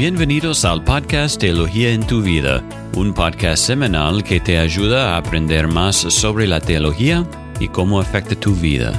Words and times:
Bienvenidos 0.00 0.64
al 0.64 0.82
podcast 0.82 1.38
Teología 1.38 1.92
en 1.92 2.06
tu 2.06 2.22
vida, 2.22 2.66
un 2.96 3.12
podcast 3.12 3.62
semanal 3.62 4.24
que 4.24 4.40
te 4.40 4.56
ayuda 4.56 5.12
a 5.12 5.18
aprender 5.18 5.68
más 5.68 5.94
sobre 5.94 6.46
la 6.46 6.58
teología 6.58 7.28
y 7.60 7.68
cómo 7.68 8.00
afecta 8.00 8.34
tu 8.34 8.54
vida. 8.54 8.98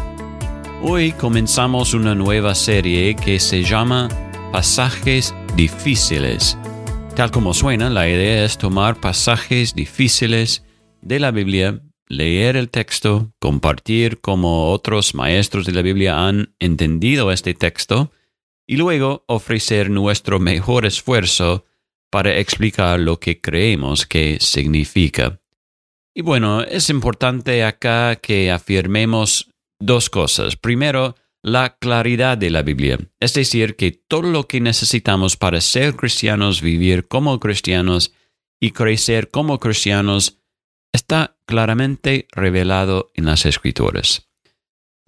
Hoy 0.83 1.11
comenzamos 1.13 1.95
una 1.95 2.13
nueva 2.13 2.53
serie 2.53 3.15
que 3.15 3.39
se 3.39 3.63
llama 3.63 4.09
Pasajes 4.51 5.33
difíciles. 5.55 6.55
Tal 7.15 7.31
como 7.31 7.55
suena, 7.55 7.89
la 7.89 8.07
idea 8.07 8.45
es 8.45 8.59
tomar 8.59 8.99
pasajes 8.99 9.73
difíciles 9.73 10.63
de 11.01 11.19
la 11.19 11.31
Biblia, 11.31 11.81
leer 12.09 12.55
el 12.55 12.69
texto, 12.69 13.31
compartir 13.39 14.21
cómo 14.21 14.69
otros 14.69 15.15
maestros 15.15 15.65
de 15.65 15.71
la 15.71 15.81
Biblia 15.81 16.27
han 16.27 16.53
entendido 16.59 17.31
este 17.31 17.55
texto, 17.55 18.11
y 18.71 18.77
luego 18.77 19.25
ofrecer 19.27 19.89
nuestro 19.89 20.39
mejor 20.39 20.85
esfuerzo 20.85 21.65
para 22.09 22.37
explicar 22.37 23.01
lo 23.01 23.19
que 23.19 23.41
creemos 23.41 24.05
que 24.05 24.37
significa. 24.39 25.41
Y 26.15 26.21
bueno, 26.21 26.61
es 26.61 26.89
importante 26.89 27.65
acá 27.65 28.15
que 28.15 28.49
afirmemos 28.49 29.49
dos 29.77 30.09
cosas. 30.09 30.55
Primero, 30.55 31.17
la 31.43 31.75
claridad 31.79 32.37
de 32.37 32.49
la 32.49 32.61
Biblia, 32.61 32.97
es 33.19 33.33
decir, 33.33 33.75
que 33.75 33.91
todo 33.91 34.21
lo 34.21 34.47
que 34.47 34.61
necesitamos 34.61 35.35
para 35.35 35.59
ser 35.59 35.97
cristianos, 35.97 36.61
vivir 36.61 37.09
como 37.09 37.41
cristianos 37.41 38.13
y 38.57 38.71
crecer 38.71 39.31
como 39.31 39.59
cristianos, 39.59 40.39
está 40.93 41.35
claramente 41.45 42.25
revelado 42.31 43.11
en 43.15 43.25
las 43.25 43.45
escrituras. 43.45 44.30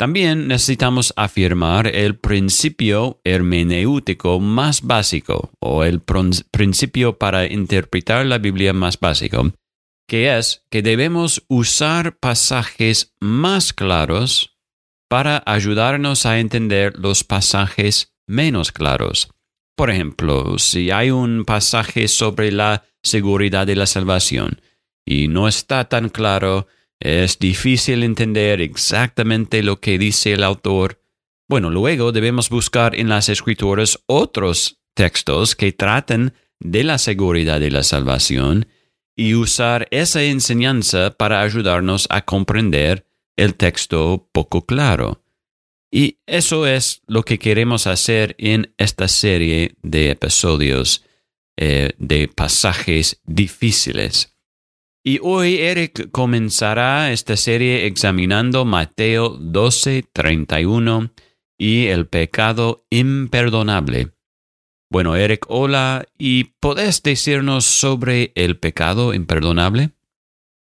También 0.04 0.50
necesitamos 0.50 1.14
afirmar 1.16 1.88
el 1.88 2.18
principio 2.18 3.22
hermenéutico 3.24 4.42
más 4.42 4.82
básico 4.82 5.52
o 5.62 5.86
el 5.86 6.02
principio 6.02 7.18
para 7.18 7.46
interpretar 7.46 8.26
la 8.26 8.38
Biblia 8.38 8.74
más 8.74 9.00
básico, 9.00 9.54
que 10.06 10.38
es 10.38 10.66
que 10.70 10.82
debemos 10.82 11.46
usar 11.48 12.18
pasajes 12.18 13.16
más 13.22 13.72
claros 13.72 14.58
para 15.08 15.42
ayudarnos 15.46 16.26
a 16.26 16.38
entender 16.40 17.00
los 17.00 17.24
pasajes 17.24 18.14
menos 18.28 18.74
claros. 18.74 19.30
Por 19.78 19.90
ejemplo, 19.90 20.60
si 20.60 20.92
hay 20.92 21.12
un 21.12 21.46
pasaje 21.46 22.10
sobre 22.10 22.52
la 22.52 22.84
seguridad 23.04 23.66
de 23.66 23.78
la 23.78 23.86
salvación 23.86 24.60
y 25.06 25.30
no 25.30 25.48
está 25.48 25.88
tan 25.88 26.10
claro, 26.10 26.68
es 27.04 27.38
difícil 27.38 28.02
entender 28.02 28.62
exactamente 28.62 29.62
lo 29.62 29.82
que 29.82 29.98
dice 29.98 30.32
el 30.32 30.42
autor. 30.42 31.02
Bueno, 31.50 31.70
luego 31.70 32.14
debemos 32.14 32.50
buscar 32.50 32.96
en 32.96 33.10
las 33.10 33.28
escrituras 33.28 34.00
otros 34.06 34.80
textos 34.94 35.54
que 35.58 35.74
traten 35.74 36.34
de 36.62 36.86
la 36.86 36.98
seguridad 36.98 37.60
de 37.60 37.72
la 37.72 37.84
salvación 37.84 38.68
y 39.18 39.34
usar 39.34 39.90
esa 39.92 40.24
enseñanza 40.24 41.12
para 41.12 41.42
ayudarnos 41.42 42.08
a 42.10 42.24
comprender 42.24 43.06
el 43.36 43.56
texto 43.56 44.30
poco 44.32 44.66
claro. 44.66 45.22
Y 45.92 46.20
eso 46.26 46.66
es 46.66 47.02
lo 47.06 47.24
que 47.24 47.38
queremos 47.38 47.86
hacer 47.86 48.34
en 48.38 48.74
esta 48.78 49.10
serie 49.10 49.76
de 49.82 50.12
episodios 50.12 51.04
eh, 51.58 51.92
de 51.98 52.30
pasajes 52.30 53.20
difíciles. 53.26 54.33
Y 55.06 55.20
hoy 55.22 55.58
Eric 55.58 56.12
comenzará 56.12 57.12
esta 57.12 57.36
serie 57.36 57.88
examinando 57.88 58.64
Mateo 58.64 59.32
12, 59.38 60.06
31 60.14 61.12
y 61.58 61.88
el 61.88 62.08
pecado 62.08 62.86
imperdonable. 62.90 64.14
Bueno, 64.90 65.18
Eric, 65.18 65.46
hola, 65.50 66.06
¿y 66.18 66.46
podés 66.62 67.04
decirnos 67.04 67.66
sobre 67.66 68.32
el 68.36 68.58
pecado 68.58 69.14
imperdonable? 69.14 69.92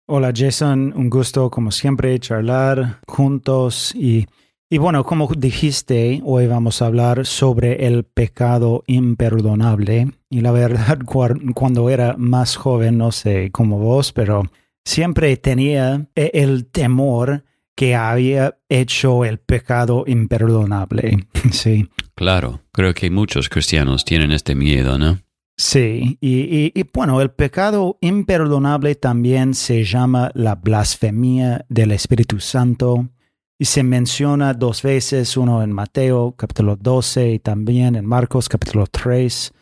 Hola 0.08 0.34
Jason, 0.36 0.92
un 0.96 1.12
gusto 1.12 1.52
como 1.52 1.70
siempre 1.72 2.20
charlar 2.20 3.02
juntos 3.06 3.94
y 3.94 4.26
y 4.70 4.80
bueno, 4.80 5.04
como 5.04 5.30
dijiste, 5.38 6.22
hoy 6.26 6.48
vamos 6.48 6.82
a 6.82 6.88
hablar 6.88 7.26
sobre 7.28 7.86
el 7.86 8.04
pecado 8.04 8.84
imperdonable. 8.88 10.12
Y 10.30 10.42
la 10.42 10.52
verdad, 10.52 11.00
cuando 11.54 11.90
era 11.90 12.16
más 12.18 12.56
joven, 12.56 12.98
no 12.98 13.12
sé 13.12 13.52
cómo 13.52 13.78
vos, 13.78 14.12
pero 14.12 14.44
siempre 14.84 15.38
tenía 15.38 16.08
e-, 16.16 16.32
el 16.34 16.66
temor 16.66 17.44
que 17.76 17.94
había 17.94 18.58
hecho 18.70 19.24
el 19.26 19.40
pecado 19.40 20.04
imperdonable. 20.08 21.28
Sí. 21.52 21.88
Claro, 22.16 22.62
creo 22.72 22.96
que 22.96 23.12
muchos 23.12 23.50
cristianos 23.50 24.04
tienen 24.04 24.32
este 24.32 24.56
miedo, 24.56 24.98
¿no? 24.98 25.20
Sí, 25.58 26.18
y, 26.20 26.72
y, 26.74 26.86
bueno, 26.92 27.22
el 27.22 27.30
pecado 27.30 28.00
imperdonable 28.02 28.96
también 28.96 29.54
se 29.54 29.84
llama 29.84 30.32
la 30.34 30.56
blasfemia 30.56 31.66
del 31.70 31.92
Espíritu 31.92 32.40
Santo 32.40 33.10
y 33.58 33.66
se 33.66 33.84
menciona 33.84 34.54
dos 34.54 34.82
veces, 34.82 35.38
uno 35.38 35.64
en 35.64 35.72
Mateo 35.72 36.34
capítulo 36.38 36.76
12 36.76 37.32
y 37.34 37.40
también 37.40 37.96
en 37.96 38.06
Marcos 38.06 38.50
capítulo 38.50 38.86
3. 38.88 39.54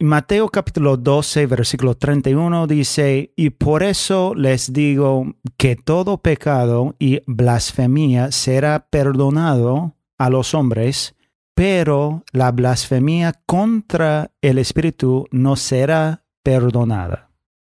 Mateo 0.00 0.48
capítulo 0.48 0.96
12, 0.96 1.46
versículo 1.46 1.96
31 1.96 2.66
dice, 2.66 3.32
y 3.36 3.50
por 3.50 3.82
eso 3.82 4.34
les 4.34 4.72
digo 4.72 5.34
que 5.56 5.76
todo 5.76 6.18
pecado 6.18 6.96
y 6.98 7.20
blasfemia 7.26 8.32
será 8.32 8.86
perdonado 8.90 9.94
a 10.18 10.28
los 10.28 10.54
hombres, 10.54 11.14
pero 11.54 12.24
la 12.32 12.50
blasfemia 12.50 13.32
contra 13.46 14.32
el 14.40 14.58
Espíritu 14.58 15.26
no 15.30 15.54
será 15.56 16.24
perdonada. 16.42 17.30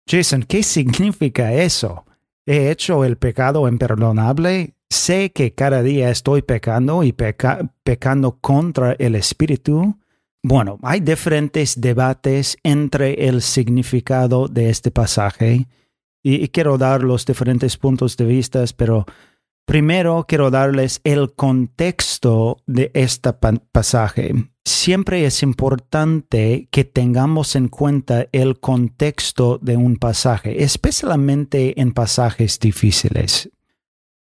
Jason, 0.07 0.43
¿qué 0.43 0.63
significa 0.63 1.53
eso? 1.53 2.05
¿He 2.45 2.69
hecho 2.69 3.03
el 3.03 3.17
pecado 3.17 3.67
imperdonable? 3.67 4.75
Sé 4.95 5.31
que 5.31 5.53
cada 5.53 5.83
día 5.83 6.09
estoy 6.09 6.41
pecando 6.41 7.03
y 7.03 7.13
pecando 7.13 8.37
contra 8.39 8.93
el 8.93 9.15
Espíritu. 9.15 9.97
Bueno, 10.41 10.79
hay 10.81 11.01
diferentes 11.01 11.79
debates 11.79 12.57
entre 12.63 13.27
el 13.27 13.41
significado 13.41 14.47
de 14.47 14.69
este 14.69 14.91
pasaje 14.91 15.67
y, 16.23 16.47
quiero 16.47 16.77
dar 16.77 17.03
los 17.03 17.25
diferentes 17.25 17.77
puntos 17.77 18.17
de 18.17 18.25
vista, 18.25 18.63
pero 18.75 19.05
primero 19.65 20.25
quiero 20.27 20.49
darles 20.49 21.01
el 21.03 21.33
contexto 21.33 22.57
de 22.65 22.89
este 22.95 23.31
pasaje. 23.71 24.33
Siempre 24.63 25.25
es 25.25 25.43
importante 25.43 26.67
que 26.71 26.83
tengamos 26.83 27.55
en 27.55 27.67
cuenta 27.67 28.27
el 28.31 28.59
contexto 28.59 29.59
de 29.59 29.77
un 29.77 29.97
pasaje, 29.97 30.63
especialmente 30.63 31.79
en 31.79 31.91
pasajes 31.91 32.59
difíciles. 32.59 33.51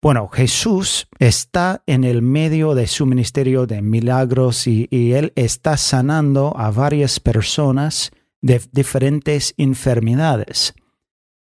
Bueno, 0.03 0.31
Jesús 0.33 1.09
está 1.19 1.83
en 1.87 2.05
el 2.05 2.23
medio 2.23 2.75
de 2.75 2.87
su 2.87 3.05
ministerio 3.05 3.67
de 3.67 3.83
milagros 3.83 4.67
y, 4.67 4.89
él 4.91 5.35
está 5.37 5.77
sanando 5.77 6.55
a 6.57 6.71
varias 6.71 7.21
personas 7.21 8.11
de 8.41 8.63
diferentes 8.73 9.53
enfermedades. 9.59 10.75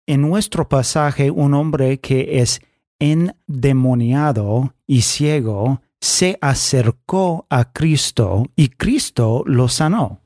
En 0.06 0.20
nuestro 0.20 0.68
pasaje, 0.68 1.30
un 1.30 1.54
hombre 1.54 2.00
que 2.00 2.40
es 2.40 2.60
endemoniado 2.98 4.74
y 4.86 5.00
ciego 5.00 5.80
se 6.02 6.36
acercó 6.42 7.46
a 7.48 7.72
Cristo 7.72 8.44
y 8.56 8.68
Cristo 8.68 9.42
lo 9.46 9.68
sanó. 9.68 10.20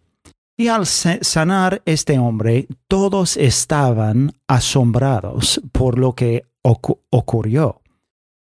Y 0.56 0.66
al 0.66 0.86
sanar 0.86 1.82
este 1.84 2.18
hombre, 2.18 2.66
todos 2.88 3.36
estaban 3.36 4.32
asombrados 4.48 5.60
por 5.70 6.00
lo 6.00 6.16
que 6.16 6.46
ocurrió. 6.62 7.80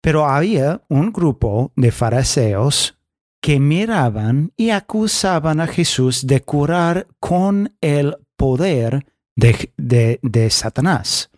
Pero 0.08 0.26
había 0.26 0.82
un 0.88 1.12
grupo 1.12 1.74
de 1.76 1.92
fariseos 1.92 2.98
que 3.42 3.60
miraban 3.60 4.54
y 4.56 4.70
acusaban 4.70 5.60
a 5.60 5.68
Jesús 5.68 6.26
de 6.26 6.40
curar 6.44 7.08
con 7.20 7.76
el 7.82 8.16
poder 8.38 9.06
de, 9.36 10.48
Satanás. 10.50 11.30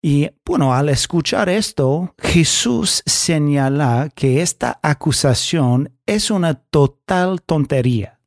Y 0.00 0.30
bueno, 0.44 0.74
al 0.74 0.90
escuchar 0.90 1.48
esto, 1.48 2.14
Jesús 2.18 3.02
señala 3.04 4.10
que 4.14 4.42
esta 4.42 4.78
acusación 4.80 5.98
es 6.06 6.30
una 6.30 6.54
total 6.54 7.42
tontería. 7.42 8.20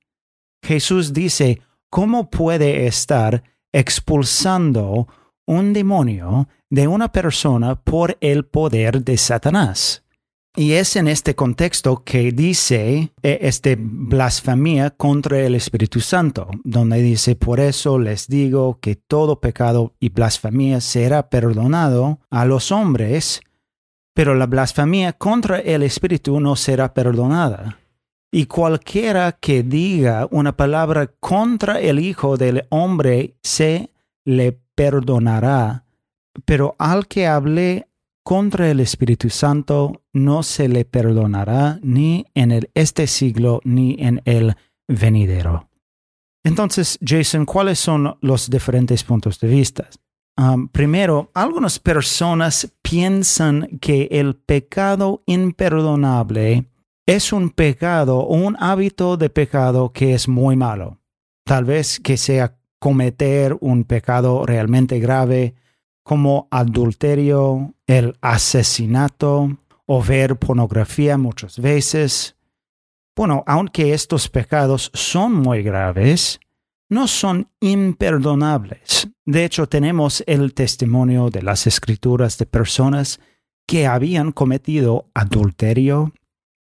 Jesús 0.61 1.13
dice, 1.13 1.61
¿cómo 1.89 2.29
puede 2.29 2.87
estar 2.87 3.41
expulsando 3.71 5.07
un 5.49 5.73
demonio 5.73 6.47
de 6.69 6.87
una 6.87 7.11
persona 7.11 7.73
por 7.73 8.17
el 8.21 8.45
poder 8.45 9.03
de 9.03 9.17
Satanás. 9.17 10.03
Y 10.55 10.73
es 10.73 10.95
en 10.95 11.07
este 11.07 11.33
contexto 11.33 12.03
que 12.03 12.31
dice 12.31 13.11
eh, 13.23 13.39
este 13.41 13.75
blasfemia 13.79 14.91
contra 14.91 15.39
el 15.39 15.55
Espíritu 15.55 16.01
Santo, 16.01 16.49
donde 16.63 17.01
dice, 17.01 17.35
por 17.35 17.59
eso 17.59 17.97
les 17.97 18.27
digo 18.27 18.77
que 18.79 18.95
todo 18.95 19.39
pecado 19.39 19.95
y 19.99 20.09
blasfemia 20.09 20.81
será 20.81 21.29
perdonado 21.29 22.19
a 22.29 22.45
los 22.45 22.71
hombres, 22.71 23.41
pero 24.13 24.35
la 24.35 24.45
blasfemia 24.45 25.13
contra 25.13 25.59
el 25.59 25.81
Espíritu 25.81 26.39
no 26.39 26.55
será 26.55 26.93
perdonada. 26.93 27.79
y 28.31 28.45
cualquiera 28.45 29.31
que 29.31 29.63
diga 29.63 30.27
una 30.29 30.55
palabra 30.55 31.07
contra 31.19 31.79
el 31.79 31.97
Hijo 31.97 32.37
del 32.37 32.67
Hombre 32.69 33.33
se 33.41 33.89
le 34.23 34.59
perdonará, 34.79 35.83
pero 36.45 36.77
al 36.79 37.05
que 37.05 37.27
hable 37.27 37.89
contra 38.23 38.71
el 38.71 38.79
Espíritu 38.79 39.29
Santo 39.29 40.03
no 40.13 40.41
se 40.41 40.69
le 40.69 40.85
perdonará 40.85 41.79
ni 41.83 42.25
en 42.33 42.53
el, 42.53 42.71
este 42.75 43.05
siglo 43.05 43.59
ni 43.65 43.97
en 43.99 44.21
el 44.23 44.55
venidero. 44.87 45.67
Entonces, 46.45 46.97
Jason, 47.05 47.45
¿cuáles 47.45 47.77
son 47.77 48.17
los 48.21 48.49
diferentes 48.49 49.03
puntos 49.03 49.41
de 49.41 49.49
vista? 49.49 49.89
Um, 50.37 50.69
primero, 50.69 51.29
algunas 51.33 51.77
personas 51.77 52.73
piensan 52.81 53.79
que 53.81 54.07
el 54.11 54.37
pecado 54.37 55.23
imperdonable 55.25 56.69
es 57.05 57.33
un 57.33 57.49
pecado 57.49 58.19
o 58.19 58.33
un 58.33 58.55
hábito 58.61 59.17
de 59.17 59.29
pecado 59.29 59.91
que 59.91 60.13
es 60.13 60.29
muy 60.29 60.55
malo. 60.55 61.01
Tal 61.43 61.65
vez 61.65 61.99
que 61.99 62.15
sea 62.15 62.58
cometer 62.79 63.57
un 63.59 63.83
pecado 63.83 64.45
realmente 64.45 64.99
grave 64.99 65.55
como 66.03 66.47
adulterio, 66.49 67.75
el 67.85 68.17
asesinato 68.21 69.57
o 69.85 70.01
ver 70.01 70.37
pornografía 70.37 71.17
muchas 71.17 71.59
veces. 71.59 72.35
Bueno, 73.15 73.43
aunque 73.45 73.93
estos 73.93 74.29
pecados 74.29 74.91
son 74.93 75.33
muy 75.33 75.61
graves, 75.61 76.39
no 76.89 77.07
son 77.07 77.49
imperdonables. 77.59 79.09
De 79.25 79.45
hecho, 79.45 79.67
tenemos 79.67 80.23
el 80.25 80.53
testimonio 80.53 81.29
de 81.29 81.43
las 81.43 81.67
escrituras 81.67 82.37
de 82.37 82.47
personas 82.47 83.19
que 83.67 83.85
habían 83.85 84.31
cometido 84.31 85.11
adulterio, 85.13 86.13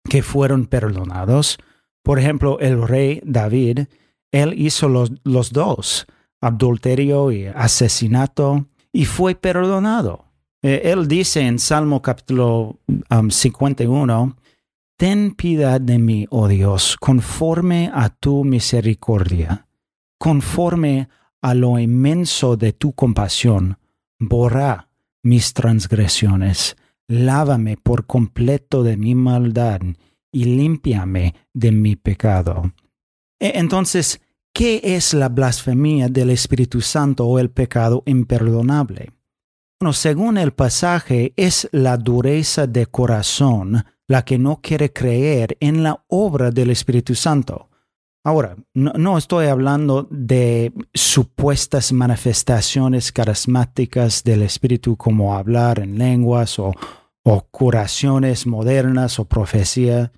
que 0.07 0.21
fueron 0.21 0.67
perdonados. 0.67 1.57
Por 2.03 2.19
ejemplo, 2.19 2.59
el 2.59 2.87
rey 2.87 3.21
David, 3.25 3.87
él 4.33 4.53
hizo 4.57 4.89
los, 4.89 5.53
dos, 5.53 6.05
adulterio 6.41 7.31
y 7.31 7.45
asesinato, 7.45 8.65
y 8.91 9.05
fue 9.05 9.35
perdonado. 9.35 10.25
Eh, 10.61 10.81
él 10.83 11.07
dice 11.07 11.39
en 11.47 11.57
Salmo 11.57 12.01
capítulo 12.01 12.79
51, 13.29 14.21
um, 14.21 14.33
Ten 14.97 15.31
piedad 15.31 15.79
de 15.79 15.99
mí, 15.99 16.25
oh 16.29 16.49
Dios, 16.49 16.97
conforme 16.99 17.89
a 17.93 18.09
tu 18.09 18.43
misericordia 18.43 19.65
conforme 20.23 21.09
a 21.41 21.53
lo 21.53 21.77
inmenso 21.77 22.55
de 22.55 22.71
tu 22.71 22.93
compasión, 22.93 23.77
borra 24.17 24.87
mis 25.21 25.53
transgresiones, 25.53 26.77
lávame 27.09 27.75
por 27.75 28.05
completo 28.05 28.83
de 28.83 28.95
mi 28.95 29.15
maldad 29.15 29.81
y 30.31 30.45
límpiame 30.45 31.35
de 31.53 31.73
mi 31.73 31.97
pecado. 31.97 32.71
E, 33.43 33.59
entonces, 33.59 34.21
¿qué 34.53 34.79
es 34.81 35.13
la 35.13 35.27
blasfemia 35.27 36.07
del 36.07 36.29
Espíritu 36.29 36.79
Santo 36.79 37.25
o 37.27 37.39
el 37.39 37.49
pecado 37.49 38.01
imperdonable? 38.05 39.11
Bueno, 39.81 39.91
según 39.91 40.37
el 40.37 40.53
pasaje, 40.53 41.33
es 41.35 41.67
la 41.73 41.97
dureza 41.97 42.67
de 42.67 42.85
corazón 42.85 43.83
la 44.07 44.23
que 44.23 44.37
no 44.37 44.61
quiere 44.61 44.93
creer 44.93 45.57
en 45.59 45.83
la 45.83 46.05
obra 46.07 46.51
del 46.51 46.69
Espíritu 46.69 47.15
Santo. 47.15 47.69
Ahora, 48.23 48.55
no, 48.73 49.17
estoy 49.17 49.47
hablando 49.47 50.07
de 50.09 50.71
supuestas 50.93 51.91
manifestaciones 51.91 53.11
carismáticas 53.11 54.23
del 54.23 54.43
Espíritu 54.43 54.95
como 54.95 55.35
hablar 55.35 55.79
en 55.79 55.97
lenguas 55.97 56.59
o, 56.59 56.71
o 57.23 57.41
curaciones 57.51 58.47
modernas 58.47 59.19
o 59.19 59.25
profecía, 59.25 60.13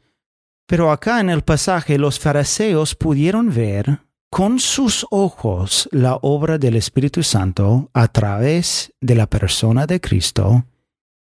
pero 0.66 0.92
acá 0.92 1.20
en 1.20 1.30
el 1.30 1.44
pasaje 1.44 1.98
los 1.98 2.20
fariseos 2.20 2.96
pudieron 2.96 3.54
ver 3.54 4.00
con 4.32 4.60
sus 4.60 5.06
ojos 5.12 5.88
la 5.92 6.16
obra 6.22 6.58
del 6.58 6.76
Espíritu 6.76 7.24
Santo 7.24 7.90
a 7.94 8.08
través 8.08 8.94
de 9.00 9.16
la 9.16 9.28
persona 9.28 9.86
de 9.88 10.02
Cristo 10.02 10.66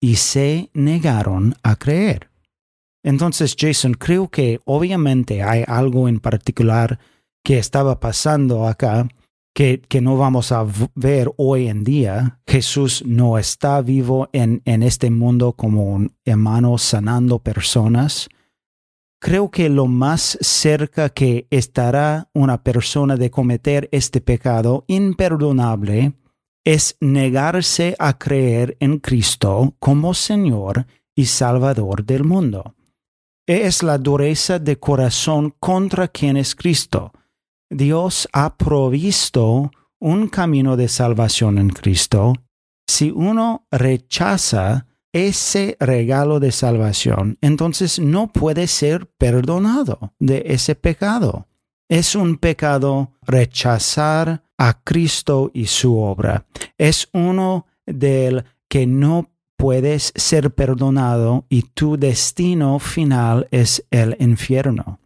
y 0.00 0.16
se 0.16 0.70
negaron 0.74 1.54
a 1.62 1.76
creer. 1.76 2.30
Entonces, 3.02 3.56
Jason, 3.58 3.94
creo 3.94 4.28
que 4.28 4.60
obviamente 4.64 5.42
hay 5.42 5.64
algo 5.66 6.08
en 6.08 6.20
particular 6.20 7.00
que 7.44 7.58
estaba 7.58 7.98
pasando 7.98 8.68
acá 8.68 9.08
que, 9.54 9.82
que, 9.88 10.00
no 10.00 10.16
vamos 10.16 10.52
a 10.52 10.64
ver 10.94 11.30
hoy 11.36 11.68
en 11.68 11.84
día. 11.84 12.40
Jesús 12.46 13.02
no 13.04 13.36
está 13.36 13.80
vivo 13.82 14.28
en, 14.32 14.62
en 14.64 14.82
este 14.82 15.10
mundo 15.10 15.52
como 15.52 15.92
un 15.92 16.14
hermano 16.24 16.78
sanando 16.78 17.40
personas. 17.40 18.28
Creo 19.24 19.50
que 19.50 19.68
lo 19.68 19.86
más 19.86 20.36
cerca 20.40 21.08
que 21.08 21.46
estará 21.50 22.28
una 22.34 22.62
persona 22.64 23.16
de 23.16 23.30
cometer 23.30 23.88
este 23.92 24.20
pecado 24.20 24.84
imperdonable 24.88 26.14
es 26.64 26.96
negarse 27.00 27.94
a 27.98 28.18
creer 28.18 28.76
en 28.80 28.98
Cristo 28.98 29.76
como 29.78 30.12
Señor 30.14 30.86
y 31.14 31.26
Salvador 31.26 32.04
del 32.04 32.24
mundo 32.24 32.74
es 33.46 33.82
la 33.82 33.98
dureza 33.98 34.58
de 34.58 34.78
corazón 34.78 35.54
contra 35.58 36.08
quien 36.08 36.36
es 36.36 36.54
Cristo. 36.54 37.12
Dios 37.68 38.28
ha 38.32 38.56
provisto 38.56 39.70
un 39.98 40.28
camino 40.28 40.76
de 40.76 40.88
salvación 40.88 41.58
en 41.58 41.70
Cristo. 41.70 42.34
Si 42.86 43.10
uno 43.10 43.66
rechaza 43.70 44.86
ese 45.12 45.76
regalo 45.78 46.40
de 46.40 46.52
salvación, 46.52 47.38
entonces 47.40 47.98
no 47.98 48.32
puede 48.32 48.66
ser 48.66 49.06
perdonado 49.06 50.14
de 50.18 50.42
ese 50.46 50.74
pecado. 50.74 51.46
Es 51.88 52.14
un 52.14 52.38
pecado 52.38 53.12
rechazar 53.22 54.44
a 54.56 54.82
Cristo 54.82 55.50
y 55.52 55.66
su 55.66 55.98
obra. 55.98 56.46
Es 56.78 57.08
uno 57.12 57.66
del 57.86 58.44
que 58.68 58.86
no 58.86 59.30
puedes 59.58 60.12
ser 60.16 60.54
perdonado 60.54 61.44
y 61.48 61.62
tu 61.62 61.98
destino 61.98 62.78
final 62.78 63.48
es 63.50 63.84
el 63.90 64.16
infierno. 64.18 64.98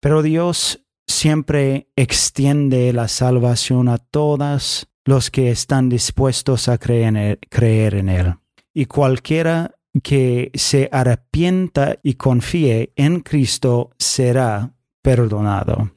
Pero 0.00 0.22
Dios 0.22 0.84
siempre 1.06 1.88
extiende 1.94 2.92
la 2.92 3.08
salvación 3.08 3.88
a 3.88 3.98
todos 3.98 4.88
los 5.04 5.30
que 5.30 5.50
están 5.50 5.88
dispuestos 5.88 6.68
a 6.68 6.78
creer 6.78 7.94
en 7.94 8.08
Él. 8.08 8.34
Y 8.78 8.84
cualquiera 8.84 9.74
que 10.02 10.50
se 10.52 10.90
arrepienta 10.92 11.98
y 12.02 12.16
confíe 12.16 12.92
en 12.94 13.20
Cristo 13.20 13.92
será 13.98 14.74
perdonado. 15.00 15.92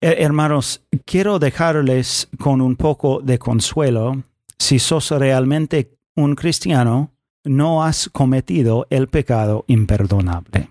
Hermanos, 0.00 0.84
quiero 1.04 1.40
dejarles 1.40 2.28
con 2.38 2.60
un 2.60 2.76
poco 2.76 3.20
de 3.20 3.40
consuelo 3.40 4.22
si 4.60 4.78
sos 4.78 5.10
realmente 5.10 5.98
un 6.14 6.36
cristiano, 6.36 7.10
no 7.42 7.82
has 7.82 8.08
cometido 8.08 8.86
el 8.90 9.08
pecado 9.08 9.64
imperdonable. 9.66 10.70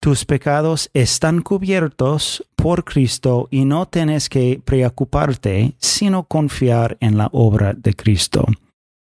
Tus 0.00 0.24
pecados 0.24 0.90
están 0.92 1.40
cubiertos 1.42 2.44
por 2.56 2.82
Cristo 2.82 3.46
y 3.52 3.64
no 3.64 3.86
tienes 3.86 4.28
que 4.28 4.60
preocuparte, 4.64 5.76
sino 5.78 6.24
confiar 6.24 6.96
en 6.98 7.16
la 7.16 7.28
obra 7.32 7.74
de 7.74 7.94
Cristo. 7.94 8.44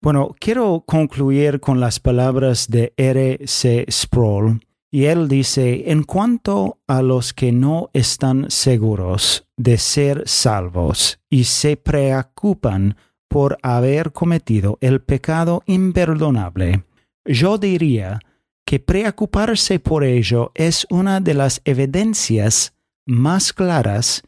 Bueno, 0.01 0.33
quiero 0.39 0.83
concluir 0.85 1.59
con 1.59 1.81
las 1.81 1.99
palabras 1.99 2.69
de 2.69 2.93
R. 2.95 3.39
C. 3.45 3.85
Sproul, 3.91 4.61
y 4.89 5.05
él 5.05 5.27
dice, 5.27 5.91
en 5.91 6.03
cuanto 6.03 6.79
a 6.87 7.01
los 7.01 7.33
que 7.33 7.51
no 7.51 7.89
están 7.91 8.49
seguros 8.49 9.45
de 9.57 9.77
ser 9.77 10.23
salvos 10.25 11.19
y 11.29 11.43
se 11.43 11.75
preocupan 11.75 12.95
por 13.27 13.57
haber 13.61 14.13
cometido 14.13 14.77
el 14.79 15.01
pecado 15.01 15.63
imperdonable, 15.65 16.85
yo 17.25 17.57
diría 17.57 18.19
que 18.65 18.79
preocuparse 18.79 19.79
por 19.79 20.05
ello 20.05 20.51
es 20.55 20.87
una 20.89 21.19
de 21.19 21.33
las 21.33 21.61
evidencias 21.65 22.73
más 23.05 23.51
claras 23.51 24.23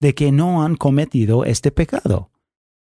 de 0.00 0.14
que 0.14 0.30
no 0.30 0.62
han 0.62 0.76
cometido 0.76 1.44
este 1.44 1.72
pecado, 1.72 2.30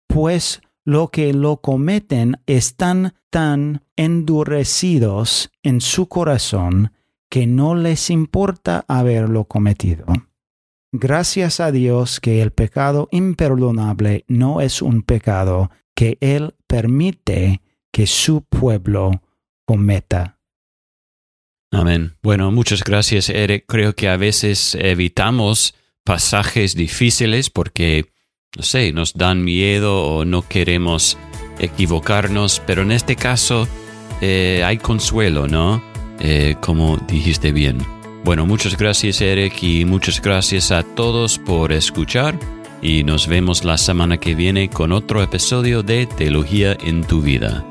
pues 0.08 0.62
lo 0.90 1.10
que 1.10 1.34
lo 1.34 1.58
cometen 1.58 2.42
están 2.48 3.14
tan 3.30 3.84
endurecidos 3.96 5.52
en 5.62 5.82
su 5.82 6.08
corazón 6.08 6.94
que 7.30 7.46
no 7.46 7.76
les 7.76 8.10
importa 8.10 8.86
haberlo 8.88 9.44
cometido. 9.46 10.06
Gracias 10.92 11.60
a 11.60 11.72
Dios 11.72 12.20
que 12.20 12.42
el 12.42 12.50
pecado 12.50 13.08
imperdonable 13.12 14.26
no 14.28 14.62
es 14.62 14.82
un 14.82 15.04
pecado 15.04 15.70
que 15.94 16.18
Él 16.22 16.56
permite 16.66 17.62
que 17.92 18.08
su 18.08 18.42
pueblo 18.42 19.22
cometa. 19.66 20.40
Amén. 21.72 22.16
Bueno, 22.24 22.52
muchas 22.52 22.84
gracias, 22.84 23.30
Eric. 23.30 23.66
Creo 23.68 23.94
que 23.94 24.10
a 24.10 24.18
veces 24.18 24.74
evitamos 24.74 25.76
pasajes 26.04 26.74
difíciles 26.74 27.52
porque, 27.52 28.12
no 28.58 28.64
sé, 28.64 28.92
nos 28.92 29.14
dan 29.14 29.44
miedo 29.44 30.04
o 30.06 30.26
no 30.26 30.42
queremos 30.42 31.18
equivocarnos, 31.60 32.62
pero 32.66 32.82
en 32.82 32.92
este 32.92 33.16
caso 33.16 33.68
eh, 34.22 34.64
hay 34.66 34.78
consuelo, 34.78 35.48
¿no? 35.48 35.82
Eh, 36.20 36.56
como 36.60 36.98
dijiste 36.98 37.52
bien. 37.52 37.78
Bueno, 38.24 38.46
muchas 38.46 38.78
gracias 38.78 39.22
Eric 39.22 39.64
y 39.64 39.86
muchas 39.86 40.22
gracias 40.22 40.72
a 40.72 40.84
todos 40.84 41.38
por 41.40 41.72
escuchar 41.72 42.38
y 42.82 43.04
nos 43.04 43.28
vemos 43.28 43.64
la 43.64 43.78
semana 43.78 44.18
que 44.18 44.36
viene 44.36 44.70
con 44.70 44.92
otro 44.92 45.24
episodio 45.24 45.84
de 45.84 46.06
Teología 46.06 46.78
en 46.82 47.04
tu 47.04 47.22
vida. 47.22 47.66